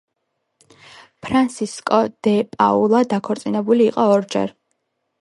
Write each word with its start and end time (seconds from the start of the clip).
ფრანსისკო 1.25 2.01
დე 2.29 2.35
პაულა 2.57 3.05
დაქორწინებული 3.15 3.89
იყო 3.93 4.11
ორჯერ. 4.19 4.61